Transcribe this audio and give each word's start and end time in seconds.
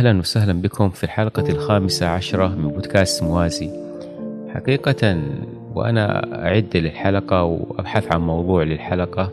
أهلا 0.00 0.18
وسهلا 0.18 0.52
بكم 0.52 0.90
في 0.90 1.04
الحلقة 1.04 1.48
الخامسة 1.48 2.06
عشرة 2.06 2.48
من 2.48 2.68
بودكاست 2.68 3.22
موازي. 3.22 3.70
حقيقة 4.54 5.20
وأنا 5.74 6.36
أعد 6.46 6.76
للحلقة 6.76 7.42
وأبحث 7.42 8.12
عن 8.12 8.20
موضوع 8.20 8.62
للحلقة 8.62 9.30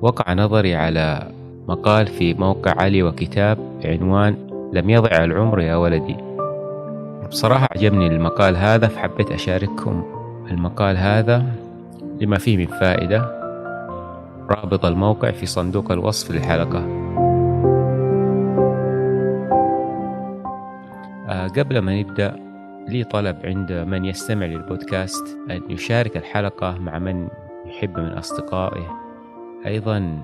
وقع 0.00 0.34
نظري 0.34 0.74
على 0.74 1.28
مقال 1.68 2.06
في 2.06 2.34
موقع 2.34 2.74
علي 2.82 3.02
وكتاب 3.02 3.58
عنوان 3.84 4.36
لم 4.72 4.90
يضع 4.90 5.24
العمر 5.24 5.60
يا 5.60 5.76
ولدي 5.76 6.16
بصراحة 7.30 7.68
عجبني 7.76 8.06
المقال 8.06 8.56
هذا 8.56 8.88
فحبيت 8.88 9.32
أشارككم 9.32 10.04
المقال 10.50 10.96
هذا 10.96 11.46
لما 12.20 12.38
فيه 12.38 12.56
من 12.56 12.66
فائدة 12.66 13.18
رابط 14.50 14.84
الموقع 14.84 15.30
في 15.30 15.46
صندوق 15.46 15.92
الوصف 15.92 16.30
للحلقة. 16.30 17.01
قبل 21.32 21.78
ما 21.78 22.00
نبدأ 22.00 22.36
لي 22.88 23.04
طلب 23.04 23.36
عند 23.44 23.72
من 23.72 24.04
يستمع 24.04 24.46
للبودكاست 24.46 25.38
أن 25.50 25.60
يشارك 25.70 26.16
الحلقة 26.16 26.78
مع 26.78 26.98
من 26.98 27.28
يحب 27.66 27.98
من 27.98 28.08
أصدقائه. 28.08 28.98
أيضا 29.66 30.22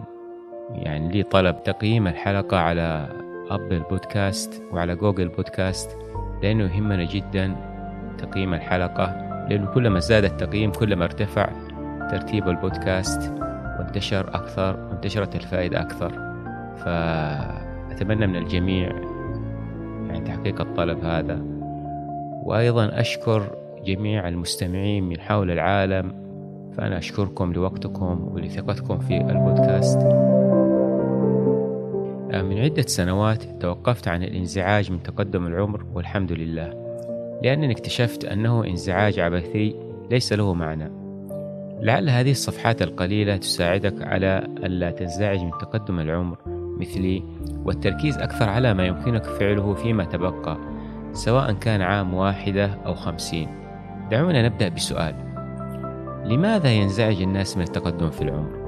يعني 0.71 1.09
لي 1.09 1.23
طلب 1.23 1.63
تقييم 1.63 2.07
الحلقة 2.07 2.57
على 2.57 3.09
أبل 3.51 3.81
بودكاست 3.81 4.63
وعلى 4.73 4.97
جوجل 4.97 5.29
بودكاست 5.29 5.97
لأنه 6.43 6.65
يهمنا 6.65 7.05
جدا 7.05 7.57
تقييم 8.19 8.55
الحلقة 8.55 9.07
لأنه 9.51 9.67
كلما 9.67 10.01
زاد 10.01 10.25
التقييم 10.25 10.73
كلما 10.73 11.05
ارتفع 11.05 11.49
ترتيب 12.11 12.49
البودكاست 12.49 13.33
وانتشر 13.79 14.29
أكثر 14.29 14.77
وانتشرت 14.91 15.35
الفائدة 15.35 15.81
أكثر. 15.81 16.29
فأتمنى 16.77 18.27
من 18.27 18.37
الجميع 18.37 19.08
يعني 20.09 20.21
تحقيق 20.21 20.61
الطلب 20.61 21.05
هذا. 21.05 21.43
وأيضا 22.45 23.01
أشكر 23.01 23.57
جميع 23.85 24.29
المستمعين 24.29 25.05
من 25.09 25.21
حول 25.21 25.51
العالم 25.51 26.13
فأنا 26.77 26.99
أشكركم 26.99 27.53
لوقتكم 27.53 28.29
ولثقتكم 28.33 28.99
في 28.99 29.17
البودكاست. 29.17 29.99
آه، 32.33 32.43
من 32.43 32.59
عدة 32.59 32.83
سنوات 32.83 33.43
توقفت 33.61 34.09
عن 34.09 34.23
الانزعاج 34.23 34.93
من 34.93 35.03
تقدم 35.03 35.47
العمر 35.47 35.85
والحمد 35.95 36.33
لله. 36.33 36.89
لأنني 37.43 37.73
اكتشفت 37.73 38.25
أنه 38.25 38.65
انزعاج 38.65 39.21
عبثي 39.21 39.75
ليس 40.11 40.33
له 40.33 40.55
معنى. 40.55 40.91
لعل 41.81 42.11
هذه 42.11 42.31
الصفحات 42.31 42.83
القليلة 42.83 43.37
تساعدك 43.37 44.03
على 44.03 44.47
ألا 44.65 44.91
تنزعج 44.91 45.41
من 45.41 45.51
تقدم 45.51 46.01
العمر. 46.01 46.39
مثلي 46.81 47.23
والتركيز 47.65 48.19
أكثر 48.19 48.49
على 48.49 48.75
ما 48.75 48.87
يمكنك 48.87 49.25
فعله 49.25 49.75
فيما 49.75 50.05
تبقى 50.05 50.59
سواء 51.13 51.53
كان 51.53 51.83
عام 51.83 52.15
واحدة 52.15 52.67
أو 52.87 52.95
خمسين. 52.95 53.49
دعونا 54.11 54.49
نبدأ 54.49 54.69
بسؤال. 54.69 55.15
لماذا 56.25 56.71
ينزعج 56.71 57.23
الناس 57.23 57.57
من 57.57 57.63
التقدم 57.63 58.11
في 58.11 58.23
العمر؟ 58.23 58.59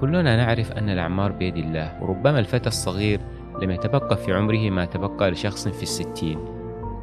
كلنا 0.00 0.36
نعرف 0.36 0.72
أن 0.72 0.88
الأعمار 0.88 1.32
بيد 1.32 1.56
الله 1.56 2.02
وربما 2.02 2.38
الفتى 2.38 2.68
الصغير 2.68 3.20
لم 3.62 3.70
يتبقى 3.70 4.16
في 4.16 4.32
عمره 4.32 4.70
ما 4.70 4.84
تبقى 4.84 5.30
لشخص 5.30 5.68
في 5.68 5.82
الستين. 5.82 6.38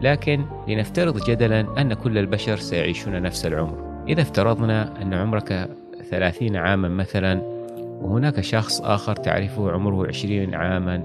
لكن 0.02 0.46
لنفترض 0.68 1.24
جدلا 1.24 1.82
أن 1.82 1.94
كل 1.94 2.18
البشر 2.18 2.56
سيعيشون 2.56 3.22
نفس 3.22 3.46
العمر. 3.46 4.04
إذا 4.08 4.22
افترضنا 4.22 5.02
أن 5.02 5.14
عمرك 5.14 5.70
ثلاثين 6.10 6.56
عاما 6.56 6.88
مثلا 6.88 7.53
وهناك 8.04 8.42
شخص 8.42 8.82
آخر 8.82 9.16
تعرفه 9.16 9.72
عمره 9.72 10.08
عشرين 10.08 10.56
عاما 10.56 10.96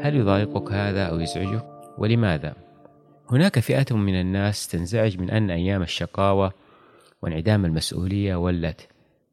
هل 0.00 0.16
يضايقك 0.16 0.72
هذا 0.72 1.04
أو 1.04 1.20
يزعجك؟ 1.20 1.64
ولماذا؟ 1.98 2.54
هناك 3.30 3.58
فئة 3.58 3.96
من 3.96 4.20
الناس 4.20 4.68
تنزعج 4.68 5.18
من 5.18 5.30
أن 5.30 5.50
أيام 5.50 5.82
الشقاوة 5.82 6.52
وانعدام 7.22 7.64
المسؤولية 7.64 8.36
ولت 8.36 8.88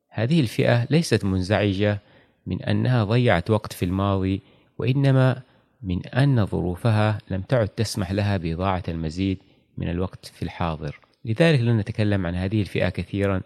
هذه 0.09 0.39
الفئة 0.39 0.88
ليست 0.89 1.25
منزعجة 1.25 2.00
من 2.47 2.62
أنها 2.62 3.03
ضيعت 3.03 3.50
وقت 3.50 3.73
في 3.73 3.85
الماضي 3.85 4.41
وإنما 4.78 5.41
من 5.83 6.06
أن 6.06 6.45
ظروفها 6.45 7.17
لم 7.29 7.41
تعد 7.41 7.67
تسمح 7.67 8.12
لها 8.12 8.38
بإضاعة 8.38 8.83
المزيد 8.88 9.38
من 9.78 9.89
الوقت 9.89 10.25
في 10.25 10.44
الحاضر 10.44 11.00
لذلك 11.25 11.59
لن 11.59 11.78
نتكلم 11.78 12.28
عن 12.28 12.35
هذه 12.35 12.62
الفئة 12.62 12.89
كثيرا 12.89 13.41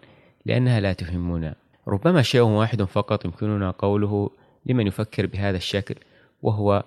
لأنها 0.46 0.80
لا 0.80 0.92
تهمنا 0.92 1.54
ربما 1.88 2.22
شيء 2.22 2.40
واحد 2.40 2.82
فقط 2.82 3.24
يمكننا 3.24 3.70
قوله 3.70 4.30
لمن 4.66 4.86
يفكر 4.86 5.26
بهذا 5.26 5.56
الشكل 5.56 5.94
وهو 6.42 6.84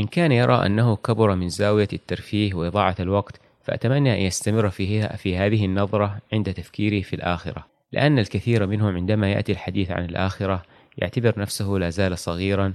إن 0.00 0.06
كان 0.06 0.32
يرى 0.32 0.66
أنه 0.66 0.96
كبر 0.96 1.34
من 1.34 1.48
زاوية 1.48 1.88
الترفيه 1.92 2.54
وإضاعة 2.54 2.96
الوقت 3.00 3.40
فأتمنى 3.62 4.14
أن 4.14 4.20
يستمر 4.20 4.70
في, 4.70 5.36
هذه 5.36 5.64
النظرة 5.64 6.18
عند 6.32 6.54
تفكيره 6.54 7.02
في 7.02 7.16
الآخرة. 7.16 7.66
لأن 7.92 8.18
الكثير 8.18 8.66
منهم 8.66 8.96
عندما 8.96 9.32
يأتي 9.32 9.52
الحديث 9.52 9.90
عن 9.90 10.04
الآخرة 10.04 10.62
يعتبر 10.98 11.40
نفسه 11.40 11.66
لا 11.66 11.90
زال 11.90 12.18
صغيرا 12.18 12.74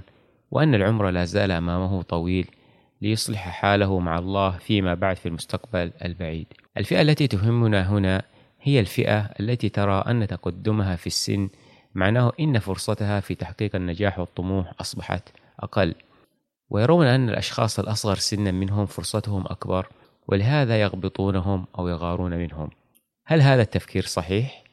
وأن 0.50 0.74
العمر 0.74 1.10
لا 1.10 1.24
زال 1.24 1.50
أمامه 1.50 2.02
طويل 2.02 2.46
ليصلح 3.02 3.48
حاله 3.48 3.98
مع 3.98 4.18
الله 4.18 4.50
فيما 4.50 4.94
بعد 4.94 5.16
في 5.16 5.26
المستقبل 5.26 5.92
البعيد. 6.04 6.46
الفئة 6.76 7.02
التي 7.02 7.26
تهمنا 7.26 7.90
هنا 7.90 8.22
هي 8.66 8.80
الفئة 8.80 9.18
التي 9.40 9.68
ترى 9.68 10.04
أن 10.06 10.26
تقدمها 10.26 10.96
في 10.96 11.06
السن 11.06 11.48
معناه 11.94 12.32
إن 12.40 12.58
فرصتها 12.58 13.20
في 13.20 13.34
تحقيق 13.34 13.76
النجاح 13.76 14.18
والطموح 14.18 14.72
أصبحت 14.80 15.28
أقل. 15.60 15.94
ويرون 16.70 17.06
أن 17.06 17.28
الأشخاص 17.28 17.78
الأصغر 17.78 18.16
سنا 18.16 18.50
منهم 18.50 18.86
فرصتهم 18.86 19.44
أكبر 19.46 19.86
ولهذا 20.28 20.80
يغبطونهم 20.80 21.66
أو 21.78 21.88
يغارون 21.88 22.34
منهم. 22.34 22.70
هل 23.26 23.42
هذا 23.42 23.62
التفكير 23.62 24.02
صحيح؟ 24.02 24.64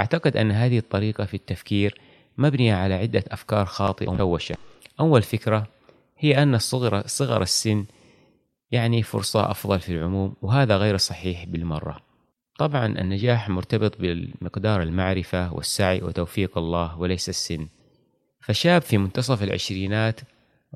أعتقد 0.00 0.36
أن 0.36 0.50
هذه 0.50 0.78
الطريقة 0.78 1.24
في 1.24 1.34
التفكير 1.34 2.00
مبنية 2.38 2.74
على 2.74 2.94
عدة 2.94 3.24
أفكار 3.28 3.66
خاطئة 3.66 4.12
مشوشة 4.12 4.56
أول 5.00 5.22
فكرة 5.22 5.66
هي 6.18 6.42
أن 6.42 6.54
الصغر 6.54 7.06
صغر 7.06 7.42
السن 7.42 7.84
يعني 8.70 9.02
فرصة 9.02 9.50
أفضل 9.50 9.80
في 9.80 9.92
العموم 9.92 10.34
وهذا 10.42 10.76
غير 10.76 10.96
صحيح 10.96 11.44
بالمرة. 11.44 12.09
طبعا 12.60 12.86
النجاح 12.86 13.48
مرتبط 13.48 13.96
بمقدار 13.98 14.82
المعرفة 14.82 15.52
والسعي 15.52 16.02
وتوفيق 16.02 16.58
الله 16.58 16.98
وليس 16.98 17.28
السن. 17.28 17.68
فشاب 18.40 18.82
في 18.82 18.98
منتصف 18.98 19.42
العشرينات 19.42 20.20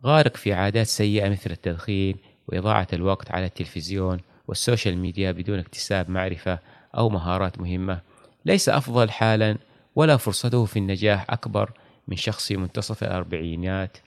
غارق 0.04 0.36
في 0.36 0.52
عادات 0.52 0.86
سيئة 0.86 1.28
مثل 1.28 1.50
التدخين 1.50 2.16
وإضاعة 2.48 2.86
الوقت 2.92 3.30
على 3.30 3.46
التلفزيون 3.46 4.20
وال 4.48 4.61
social 4.61 4.98
media 4.98 5.32
بدون 5.32 5.58
اكتساب 5.58 6.10
معرفة 6.10 6.58
أو 6.96 7.08
مهارات 7.08 7.58
مهمة. 7.58 8.00
ليس 8.44 8.68
أفضل 8.68 9.10
حالا 9.10 9.58
ولا 9.94 10.16
فرصته 10.16 10.64
في 10.64 10.78
النجاح 10.78 11.26
أكبر 11.30 11.70
من 12.08 12.16
شخص 12.16 12.48
في 12.48 12.56
منتصف 12.56 13.04
الأربعينات 13.04 13.98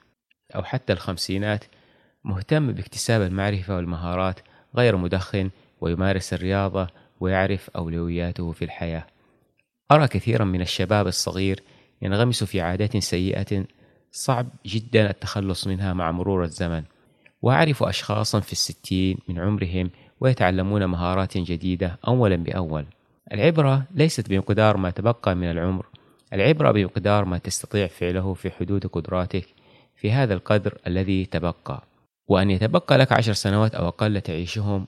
أو 0.55 0.63
حتى 0.63 0.93
الخمسينات. 0.93 1.65
مهتم 2.23 2.71
باكتساب 2.71 3.21
المعرفة 3.21 3.75
والمهارات 3.75 4.39
غير 4.75 4.97
مدخن 4.97 5.49
ويمارس 5.81 6.33
الرياضة 6.33 6.87
ويعرف 7.19 7.69
أولوياته 7.69 8.51
في 8.51 8.65
الحياة. 8.65 9.07
أرى 9.91 10.07
كثيرا 10.07 10.45
من 10.45 10.61
الشباب 10.61 11.07
الصغير 11.07 11.63
ينغمس 12.01 12.43
في 12.43 12.61
عادات 12.61 12.97
سيئة 12.97 13.65
صعب 14.11 14.47
جدا 14.65 15.09
التخلص 15.09 15.67
منها 15.67 15.93
مع 15.93 16.11
مرور 16.11 16.43
الزمن 16.43 16.83
وأعرف 17.41 17.83
أشخاصا 17.83 18.39
في 18.39 18.51
الستين 18.51 19.17
من 19.27 19.39
عمرهم 19.39 19.89
ويتعلمون 20.19 20.85
مهارات 20.85 21.37
جديدة 21.37 21.99
أولا 22.07 22.35
بأول. 22.35 22.85
العبرة 23.33 23.83
ليست 23.91 24.29
بمقدار 24.29 24.77
ما 24.77 24.89
تبقى 24.89 25.35
من 25.35 25.51
العمر 25.51 25.85
العبرة 26.33 26.71
بمقدار 26.71 27.25
ما 27.25 27.37
تستطيع 27.37 27.87
فعله 27.87 28.33
في 28.33 28.51
حدود 28.51 28.85
قدراتك 28.85 29.45
في 29.95 30.11
هذا 30.11 30.33
القدر 30.33 30.77
الذي 30.87 31.25
تبقى. 31.25 31.83
وأن 32.27 32.51
يتبقى 32.51 32.97
لك 32.97 33.11
عشر 33.11 33.33
سنوات 33.33 33.75
أو 33.75 33.87
أقل 33.87 34.21
تعيشهم 34.21 34.87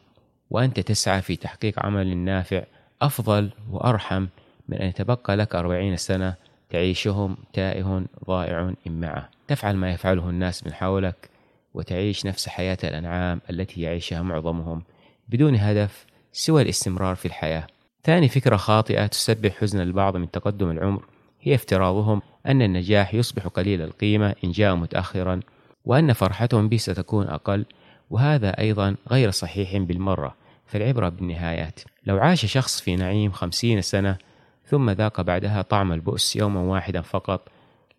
وأنت 0.49 0.79
تسعى 0.79 1.21
في 1.21 1.35
تحقيق 1.35 1.85
عمل 1.85 2.17
نافع 2.17 2.63
أفضل 3.01 3.49
وأرحم 3.71 4.27
من 4.69 4.77
أن 4.77 4.87
يتبقى 4.87 5.35
لك 5.35 5.55
أربعين 5.55 5.97
سنة 5.97 6.35
تعيشهم 6.69 7.37
تائه 7.53 8.05
ضائع 8.25 8.73
إمعة 8.87 9.29
تفعل 9.47 9.75
ما 9.75 9.91
يفعله 9.91 10.29
الناس 10.29 10.65
من 10.65 10.73
حولك 10.73 11.29
وتعيش 11.73 12.25
نفس 12.25 12.49
حياة 12.49 12.77
الأنعام 12.83 13.41
التي 13.49 13.81
يعيشها 13.81 14.21
معظمهم 14.21 14.83
بدون 15.29 15.55
هدف 15.55 16.05
سوى 16.31 16.61
الاستمرار 16.61 17.15
في 17.15 17.25
الحياة. 17.25 17.67
ثاني 18.03 18.29
فكرة 18.29 18.55
خاطئة 18.55 19.07
تسبب 19.07 19.51
حزن 19.51 19.81
البعض 19.81 20.17
من 20.17 20.31
تقدم 20.31 20.71
العمر 20.71 21.03
هي 21.41 21.55
افتراضهم 21.55 22.21
أن 22.45 22.61
النجاح 22.61 23.13
يصبح 23.13 23.47
قليل 23.47 23.81
القيمة 23.81 24.35
إن 24.43 24.51
جاء 24.51 24.75
متأخرا 24.75 25.39
وأن 25.85 26.13
فرحتهم 26.13 26.69
به 26.69 26.77
ستكون 26.77 27.27
أقل 27.27 27.65
وهذا 28.09 28.59
أيضا 28.59 28.95
غير 29.11 29.31
صحيح 29.31 29.77
بالمرة. 29.77 30.35
فالعبرة 30.69 31.09
بالنهايات. 31.09 31.79
لو 32.05 32.17
عاش 32.17 32.45
شخص 32.45 32.81
في 32.81 32.95
نعيم 32.95 33.31
خمسين 33.31 33.81
سنة 33.81 34.17
ثم 34.65 34.89
ذاق 34.89 35.21
بعدها 35.21 35.61
طعم 35.61 35.93
البؤس 35.93 36.35
يوما 36.35 36.59
واحدا 36.59 37.01
فقط 37.01 37.49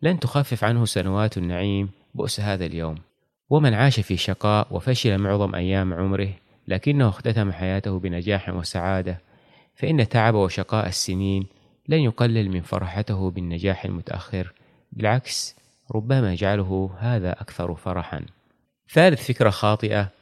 لن 0.02 0.20
تخفف 0.20 0.64
عنه 0.64 0.84
سنوات 0.84 1.38
النعيم 1.38 1.90
بؤس 2.14 2.40
هذا 2.40 2.66
اليوم. 2.66 2.94
ومن 3.50 3.74
عاش 3.74 4.00
في 4.00 4.16
شقاء 4.16 4.66
وفشل 4.70 5.18
معظم 5.18 5.54
أيام 5.54 5.94
عمره 5.94 6.28
لكنه 6.68 7.08
اختتم 7.08 7.52
حياته 7.52 7.98
بنجاح 7.98 8.48
وسعادة 8.48 9.20
فإن 9.74 10.08
تعب 10.08 10.34
وشقاء 10.34 10.88
السنين 10.88 11.46
لن 11.88 11.98
يقلل 11.98 12.50
من 12.50 12.60
فرحته 12.60 13.30
بالنجاح 13.30 13.84
المتأخر. 13.84 14.52
بالعكس 14.92 15.56
ربما 15.94 16.32
يجعله 16.32 16.90
هذا 16.98 17.32
أكثر 17.32 17.74
فرحا. 17.74 18.24
ثالث 18.92 19.26
فكرة 19.26 19.50
خاطئة 19.50 20.19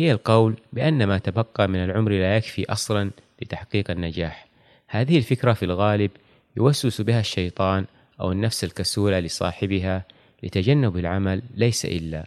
هي 0.00 0.12
القول 0.12 0.56
بأن 0.72 1.04
ما 1.04 1.18
تبقى 1.18 1.68
من 1.68 1.84
العمر 1.84 2.10
لا 2.10 2.36
يكفي 2.36 2.72
أصلا 2.72 3.10
لتحقيق 3.42 3.90
النجاح. 3.90 4.46
هذه 4.88 5.18
الفكرة 5.18 5.52
في 5.52 5.64
الغالب 5.64 6.10
يوسوس 6.56 7.00
بها 7.00 7.20
الشيطان 7.20 7.84
أو 8.20 8.32
النفس 8.32 8.64
الكسولة 8.64 9.20
لصاحبها 9.20 10.04
لتجنب 10.42 10.96
العمل 10.96 11.42
ليس 11.54 11.84
إلا. 11.84 12.26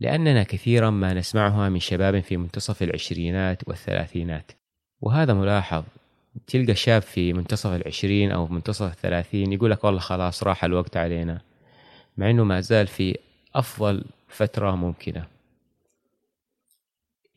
لأننا 0.00 0.42
كثيرا 0.42 0.90
ما 0.90 1.14
نسمعها 1.14 1.68
من 1.68 1.80
شباب 1.80 2.20
في 2.20 2.36
منتصف 2.36 2.82
العشرينات 2.82 3.68
والثلاثينات. 3.68 4.52
وهذا 5.00 5.34
ملاحظ. 5.34 5.84
تلقى 6.46 6.74
شاب 6.74 7.02
في 7.02 7.32
منتصف 7.32 7.70
العشرين 7.70 8.32
أو 8.32 8.46
منتصف 8.46 8.92
الثلاثين 8.92 9.52
يقول 9.52 9.70
لك 9.70 9.84
والله 9.84 10.00
خلاص 10.00 10.42
راح 10.42 10.64
الوقت 10.64 10.96
علينا 10.96 11.40
مع 12.16 12.30
أنه 12.30 12.44
ما 12.44 12.60
زال 12.60 12.86
في 12.86 13.18
أفضل 13.54 14.04
فترة 14.28 14.76
ممكنة. 14.76 15.37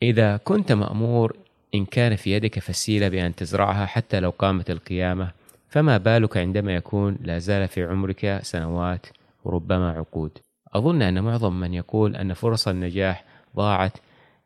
إذا 0.02 0.36
كنت 0.36 0.72
مأمور 0.72 1.36
إن 1.74 1.84
كان 1.84 2.16
في 2.16 2.32
يدك 2.32 2.58
فسيلة 2.58 3.08
بأن 3.08 3.34
تزرعها 3.34 3.86
حتى 3.86 4.20
لو 4.20 4.30
قامت 4.30 4.70
القيامة 4.70 5.30
فما 5.68 5.98
بالك 5.98 6.36
عندما 6.36 6.74
يكون 6.74 7.18
لا 7.20 7.38
زال 7.38 7.68
في 7.68 7.84
عمرك 7.84 8.40
سنوات 8.42 9.06
وربما 9.44 9.90
عقود. 9.90 10.38
أظن 10.74 11.02
أن 11.02 11.24
معظم 11.24 11.60
من 11.60 11.74
يقول 11.74 12.16
أن 12.16 12.34
فرص 12.34 12.68
النجاح 12.68 13.24
ضاعت. 13.56 13.92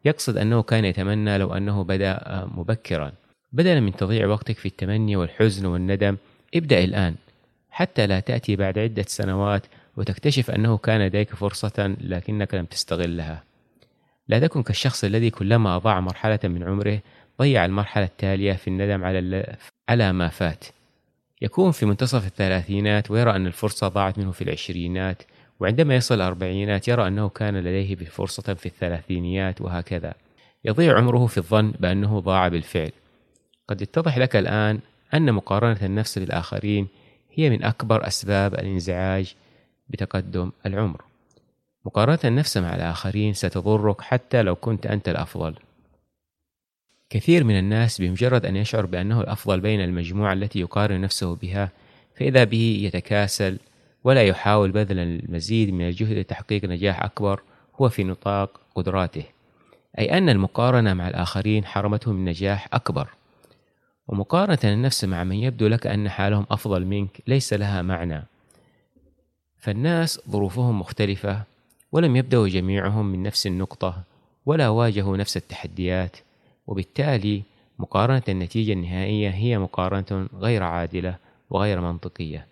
يقصد 0.05 0.37
أنه 0.37 0.63
كان 0.63 0.85
يتمنى 0.85 1.39
لو 1.39 1.55
أنه 1.55 1.85
بدأ 1.85 2.21
مبكرا. 2.57 3.13
بدلا 3.53 3.81
من 3.81 3.97
تضيع 3.97 4.27
وقتك 4.27 4.59
في 4.59 4.67
التمني 4.67 5.17
والحزن 5.17 5.67
والندم 5.67 6.17
ابدأ 6.55 6.85
الآن. 6.85 7.15
حتى 7.71 8.07
لا 8.07 8.21
تأتي 8.21 8.57
بعد 8.57 8.79
عدة 8.79 9.05
سنوات 9.07 9.67
وتكتشف 9.97 10.51
أنه 10.51 10.77
كان 10.79 11.07
لديك 11.07 11.35
فرصة 11.35 11.97
لكنك 12.01 12.55
لم 12.55 12.65
تستغلها. 12.65 13.46
لا 14.29 14.39
تكن 14.39 14.63
كالشخص 14.63 15.05
الذي 15.05 15.31
كلما 15.31 15.77
أضاع 15.77 16.01
مرحلة 16.01 16.39
من 16.45 16.63
عمره 16.63 17.01
ضيع 17.39 17.65
المرحلة 17.65 18.05
التالية 18.05 18.53
في 18.53 18.69
الندم 18.69 19.05
على 19.05 19.57
على 19.89 20.13
ما 20.13 20.29
فات. 20.29 20.65
يكون 21.43 21.71
في 21.71 21.87
منتصف 21.87 22.27
الثلاثينات 22.27 23.11
ويرى 23.11 23.37
أن 23.37 23.47
الفرصة 23.47 23.89
ضاعت 23.89 24.19
منه 24.19 24.31
في 24.31 24.45
العشرينات 24.45 25.23
وعندما 25.61 25.97
يصل 25.97 26.15
الأربعينات 26.15 26.89
يرى 26.89 27.09
أنه 27.09 27.29
كان 27.29 27.57
لديه 27.57 27.95
فرصة 27.95 28.55
في 28.55 28.67
الثلاثينيات 28.67 29.61
وهكذا. 29.61 30.15
يضيع 30.65 30.99
عمره 30.99 31.27
في 31.27 31.39
الظن 31.39 31.71
بأنه 31.81 32.21
ضاع 32.21 32.49
بالفعل. 32.49 32.93
قد 33.69 33.83
يتضح 33.83 34.19
لك 34.19 34.37
الآن 34.37 34.81
أن 35.15 35.33
مقارنة 35.33 35.79
النفس 35.83 36.19
بالآخرين 36.19 36.89
هي 37.35 37.51
من 37.51 37.65
أكبر 37.65 38.07
أسباب 38.07 38.55
الانزعاج 38.55 39.35
بتقدم 39.89 40.53
العمر. 40.67 41.05
مقارنة 41.87 42.19
النفس 42.25 42.57
مع 42.57 42.75
الآخرين 42.75 43.33
ستضرك 43.33 44.01
حتى 44.01 44.43
لو 44.43 44.57
كنت 44.57 44.87
أنت 44.87 45.09
الأفضل. 45.09 45.55
كثير 47.11 47.45
من 47.45 47.59
الناس 47.59 48.01
بمجرد 48.01 48.47
أن 48.47 48.57
يشعر 48.57 48.87
بأنه 48.87 49.21
الأفضل 49.21 49.61
بين 49.61 49.81
المجموعة 49.81 50.33
التي 50.33 50.61
يقارن 50.61 51.01
نفسه 51.01 51.37
بها 51.37 51.71
فإذا 52.15 52.45
به 52.45 52.81
يتكاسل 52.83 53.59
ولا 54.05 54.23
يحاول 54.23 54.71
بذل 54.71 54.99
المزيد 54.99 55.75
من 55.75 55.89
الجهد 55.89 56.19
لتحقيق 56.19 56.65
نجاح 56.65 57.03
أكبر 57.03 57.43
هو 57.81 57.89
في 57.89 58.05
نطاق 58.05 58.61
قدراته. 58.75 59.25
أي 59.99 60.19
أن 60.19 60.29
المقارنة 60.29 60.95
مع 60.95 61.09
الآخرين 61.09 61.65
حرمته 61.65 62.13
من 62.13 62.25
نجاح 62.25 62.69
أكبر. 62.73 63.09
ومقارنة 64.09 64.59
النفس 64.65 65.05
مع 65.05 65.25
من 65.25 65.37
يبدو 65.37 65.67
لك 65.67 65.87
أن 65.87 66.09
حالهم 66.09 66.47
أفضل 66.51 66.85
منك 66.85 67.21
ليس 67.27 67.53
لها 67.53 67.83
معنى. 67.83 68.25
فالناس 69.59 70.21
ظروفهم 70.31 70.81
مختلفة 70.81 71.56
ولم 71.97 72.17
يبدأوا 72.17 72.49
جميعهم 72.49 73.07
من 73.07 73.23
نفس 73.23 73.47
النقطة 73.47 74.03
ولا 74.47 74.69
واجهوا 74.69 75.17
نفس 75.17 75.37
التحديات 75.37 76.17
وبالتالي 76.67 77.43
مقارنة 77.79 78.23
النتيجة 78.29 78.73
النهائية 78.73 79.31
هي 79.31 79.59
مقارنة 79.59 80.29
غير 80.35 80.63
عادلة 80.63 81.17
وغير 81.51 81.81
منطقية. 81.81 82.47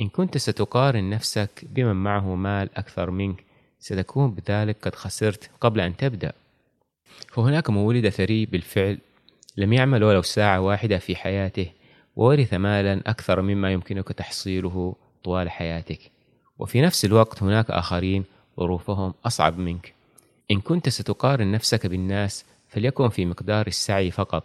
إن 0.00 0.08
كنت 0.08 0.38
ستقارن 0.38 1.10
نفسك 1.10 1.50
بمن 1.62 1.96
معه 1.96 2.34
مال 2.34 2.70
أكثر 2.76 3.10
منك 3.10 3.44
ستكون 3.78 4.30
بذلك 4.30 4.76
قد 4.82 4.94
خسرت 4.94 5.50
قبل 5.60 5.80
أن 5.80 5.96
تبدأ. 5.96 6.32
فهناك 7.32 7.70
من 7.70 7.76
ولد 7.76 8.08
ثري 8.08 8.46
بالفعل 8.46 8.98
لم 9.56 9.72
يعمل 9.72 10.04
ولو 10.04 10.22
ساعة 10.22 10.60
واحدة 10.60 10.98
في 10.98 11.16
حياته 11.16 11.70
وورث 12.16 12.54
مالا 12.54 13.02
أكثر 13.06 13.42
مما 13.42 13.72
يمكنك 13.72 14.08
تحصيله 14.08 14.94
طوال 15.24 15.50
حياتك. 15.50 16.10
وفي 16.58 16.80
نفس 16.80 17.04
الوقت 17.04 17.42
هناك 17.42 17.70
آخرين 17.70 18.24
ظروفهم 18.60 19.14
أصعب 19.26 19.58
منك. 19.58 19.94
إن 20.50 20.60
كنت 20.60 20.88
ستقارن 20.88 21.52
نفسك 21.52 21.86
بالناس 21.86 22.44
فليكن 22.68 23.08
في 23.08 23.26
مقدار 23.26 23.66
السعي 23.66 24.10
فقط. 24.10 24.44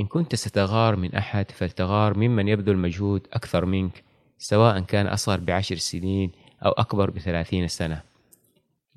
إن 0.00 0.06
كنت 0.06 0.34
ستغار 0.34 0.96
من 0.96 1.14
أحد 1.14 1.50
فلتغار 1.50 2.16
ممن 2.18 2.48
يبذل 2.48 2.76
مجهود 2.76 3.26
أكثر 3.32 3.64
منك 3.64 4.02
سواء 4.38 4.80
كان 4.80 5.06
أصغر 5.06 5.40
بعشر 5.40 5.76
سنين 5.76 6.30
أو 6.64 6.70
أكبر 6.70 7.10
بثلاثين 7.10 7.68
سنة. 7.68 8.02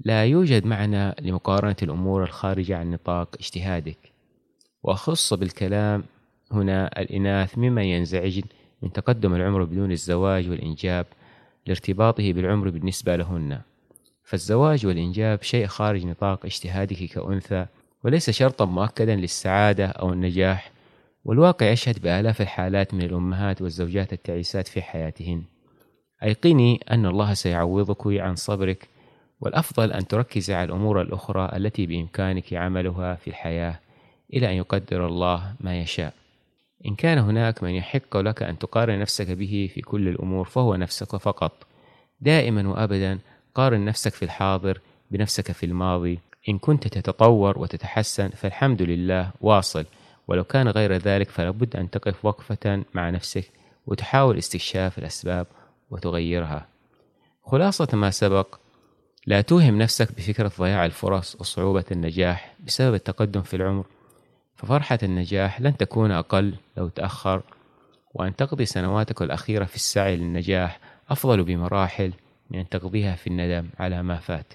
لا 0.05 0.25
يوجد 0.25 0.65
معنى 0.65 1.15
لمقارنة 1.21 1.75
الأمور 1.83 2.23
الخارجة 2.23 2.77
عن 2.77 2.91
نطاق 2.91 3.35
اجتهادك. 3.39 3.97
وأخص 4.83 5.33
بالكلام 5.33 6.03
هنا 6.51 7.01
الإناث 7.01 7.57
ممن 7.57 7.83
ينزعجن 7.83 8.43
من 8.81 8.91
تقدم 8.93 9.35
العمر 9.35 9.63
بدون 9.63 9.91
الزواج 9.91 10.49
والإنجاب 10.49 11.05
لارتباطه 11.67 12.33
بالعمر 12.33 12.69
بالنسبة 12.69 13.15
لهن. 13.15 13.61
فالزواج 14.29 14.85
والإنجاب 14.85 15.43
شيء 15.43 15.67
خارج 15.67 16.05
نطاق 16.05 16.45
اجتهادك 16.45 17.03
كأنثى 17.03 17.65
وليس 18.03 18.29
شرطا 18.29 18.65
مؤكدا 18.65 19.15
للسعادة 19.15 19.85
أو 19.85 20.13
النجاح 20.13 20.71
والواقع 21.25 21.69
يشهد 21.69 22.01
بآلاف 22.01 22.41
الحالات 22.41 22.93
من 22.93 23.01
الأمهات 23.01 23.61
والزوجات 23.61 24.13
التعيسات 24.13 24.67
في 24.67 24.81
حياتهن. 24.81 25.43
أيقني 26.23 26.79
أن 26.91 27.05
الله 27.05 27.33
سيعوضك 27.33 28.07
عن 28.07 28.35
صبرك 28.35 28.87
والأفضل 29.41 29.91
أن 29.91 30.07
تركز 30.07 30.51
على 30.51 30.63
الأمور 30.63 31.01
الأخرى 31.01 31.51
التي 31.55 31.85
بإمكانك 31.85 32.53
عملها 32.53 33.15
في 33.15 33.27
الحياة 33.27 33.79
إلى 34.33 34.51
أن 34.51 34.55
يقدر 34.55 35.07
الله 35.07 35.53
ما 35.59 35.81
يشاء. 35.81 36.13
إن 36.85 36.95
كان 36.95 37.17
هناك 37.17 37.63
من 37.63 37.69
يحق 37.69 38.17
لك 38.17 38.43
أن 38.43 38.59
تقارن 38.59 38.99
نفسك 38.99 39.31
به 39.31 39.69
في 39.73 39.81
كل 39.81 40.07
الأمور 40.07 40.45
فهو 40.45 40.75
نفسك 40.75 41.15
فقط 41.15 41.67
دائما 42.21 42.67
وأبدا 42.67 43.19
قارن 43.59 43.85
نفسك 43.85 44.13
في 44.13 44.25
الحاضر 44.25 44.81
بنفسك 45.11 45.51
في 45.51 45.65
الماضي. 45.65 46.19
إن 46.49 46.57
كنت 46.57 46.87
تتطور 46.87 47.59
وتتحسن 47.59 48.29
فالحمد 48.29 48.81
لله 48.81 49.31
واصل. 49.41 49.85
ولو 50.27 50.43
كان 50.43 50.67
غير 50.67 50.93
ذلك 50.93 51.29
فلابد 51.29 51.75
أن 51.75 51.89
تقف 51.89 52.25
وقفة 52.25 52.83
مع 52.93 53.09
نفسك 53.09 53.51
وتحاول 53.87 54.37
استكشاف 54.37 54.97
الأسباب 54.97 55.47
وتغيرها. 55.91 56.67
خلاصة 57.43 57.87
ما 57.93 58.09
سبق 58.09 58.55
لا 59.27 59.41
توهم 59.41 59.77
نفسك 59.77 60.15
بفكرة 60.17 60.51
ضياع 60.59 60.85
الفرص 60.85 61.35
وصعوبة 61.39 61.85
النجاح 61.91 62.55
بسبب 62.67 62.93
التقدم 62.93 63.41
في 63.41 63.55
العمر. 63.55 63.85
ففرحة 64.55 64.99
النجاح 65.03 65.61
لن 65.61 65.77
تكون 65.77 66.11
أقل 66.11 66.55
لو 66.77 66.87
تأخر. 66.87 67.41
وأن 68.13 68.35
تقضي 68.35 68.65
سنواتك 68.65 69.21
الأخيرة 69.21 69.65
في 69.65 69.75
السعي 69.75 70.15
للنجاح 70.15 70.79
أفضل 71.09 71.43
بمراحل 71.43 72.13
من 72.51 72.59
أن 72.59 72.69
تقضيها 72.69 73.15
في 73.15 73.27
الندم 73.27 73.69
على 73.79 74.03
ما 74.03 74.15
فات. 74.15 74.53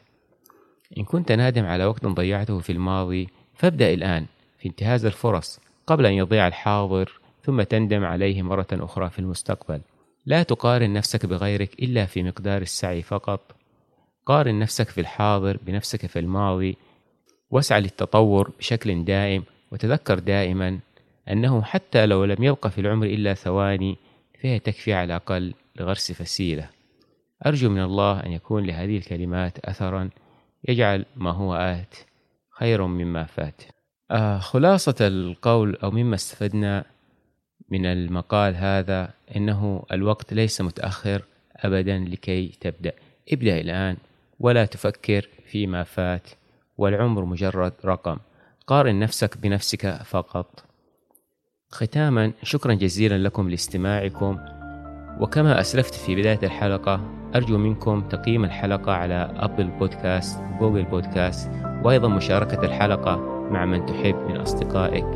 إن 0.98 1.04
كنت 1.04 1.32
نادم 1.32 1.64
على 1.64 1.84
وقت 1.84 2.06
ضيعته 2.06 2.58
في 2.58 2.72
الماضي 2.72 3.28
فابدأ 3.54 3.92
الآن 3.92 4.26
في 4.58 4.68
انتهاز 4.68 5.04
الفرص 5.04 5.60
قبل 5.86 6.06
أن 6.06 6.12
يضيع 6.12 6.46
الحاضر 6.46 7.20
ثم 7.42 7.62
تندم 7.62 8.04
عليه 8.04 8.42
مرة 8.42 8.66
أخرى 8.72 9.10
في 9.10 9.18
المستقبل. 9.18 9.80
لا 10.26 10.42
تقارن 10.42 10.92
نفسك 10.92 11.26
بغيرك 11.26 11.82
إلا 11.82 12.06
في 12.06 12.22
مقدار 12.22 12.62
السعي 12.62 13.02
فقط. 13.02 13.40
قارن 14.26 14.58
نفسك 14.58 14.88
في 14.88 15.00
الحاضر 15.00 15.58
بنفسك 15.66 16.06
في 16.06 16.18
الماضي 16.18 16.76
واسعى 17.50 17.80
للتطور 17.80 18.50
بشكل 18.58 19.04
دائم 19.04 19.44
وتذكر 19.72 20.18
دائما 20.18 20.78
أنه 21.30 21.62
حتى 21.62 22.06
لو 22.06 22.24
لم 22.24 22.44
يبقى 22.44 22.70
في 22.70 22.80
العمر 22.80 23.06
إلا 23.06 23.34
ثواني 23.34 23.96
فهي 24.42 24.58
تكفي 24.58 24.92
على 24.92 25.04
الأقل 25.04 25.54
لغرس 25.76 26.12
فسيلة. 26.12 26.68
أرجو 27.46 27.70
من 27.70 27.82
الله 27.82 28.20
أن 28.20 28.32
يكون 28.32 28.64
لهذه 28.64 28.96
الكلمات 28.96 29.58
أثرا 29.58 30.10
يجعل 30.68 31.04
ما 31.16 31.30
هو 31.30 31.54
آت 31.54 31.94
خير 32.50 32.86
مما 32.86 33.24
فات. 33.24 33.62
آه 34.10 34.38
خلاصة 34.38 34.94
القول 35.00 35.76
أو 35.76 35.90
مما 35.90 36.14
استفدنا 36.14 36.84
من 37.68 37.86
المقال 37.86 38.56
هذا 38.56 39.10
إنه 39.36 39.84
الوقت 39.92 40.34
ليس 40.34 40.60
متأخر 40.60 41.22
أبدا 41.56 41.98
لكي 41.98 42.48
تبدأ. 42.60 42.92
ابدأ 43.32 43.60
الآن 43.60 43.96
ولا 44.40 44.64
تفكر 44.64 45.28
فيما 45.46 45.82
فات 45.82 46.28
والعمر 46.78 47.24
مجرد 47.24 47.72
رقم. 47.84 48.16
قارن 48.66 48.98
نفسك 48.98 49.38
بنفسك 49.38 50.02
فقط. 50.02 50.64
ختاما 51.70 52.32
شكرا 52.42 52.74
جزيلا 52.74 53.18
لكم 53.18 53.50
لاستماعكم 53.50 54.38
وكما 55.20 55.60
أسلفت 55.60 55.94
في 55.94 56.14
بداية 56.14 56.38
الحلقة 56.42 57.23
أرجو 57.36 57.58
منكم 57.58 58.00
تقييم 58.00 58.44
الحلقة 58.44 58.92
على 58.92 59.30
أبل 59.36 59.70
بودكاست 59.78 60.40
جوجل 60.60 60.84
بودكاست 60.84 61.50
وأيضا 61.84 62.08
مشاركة 62.08 62.64
الحلقة 62.64 63.16
مع 63.50 63.64
من 63.64 63.86
تحب 63.86 64.16
من 64.28 64.36
أصدقائك. 64.36 65.06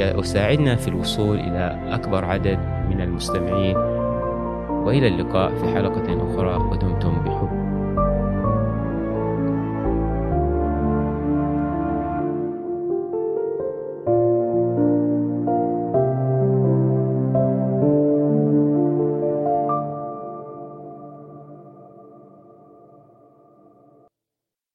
وساعدنا 0.00 0.76
في 0.76 0.88
الوصول 0.88 1.38
إلى 1.38 1.94
أكبر 1.94 2.24
عدد 2.24 2.58
من 2.90 3.00
المستمعين. 3.00 3.76
وإلى 4.68 5.08
اللقاء 5.08 5.54
في 5.54 5.74
حلقة 5.74 6.26
أخرى 6.26 6.56
ودمتم 6.56 7.24
بحب. 7.24 7.58